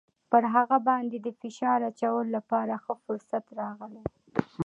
پر 0.31 0.43
هغه 0.53 0.77
باندې 0.87 1.17
د 1.21 1.27
فشار 1.39 1.79
اچولو 1.89 2.29
لپاره 2.37 2.73
ښه 2.83 2.93
فرصت 3.05 3.45
راغلی. 3.61 4.03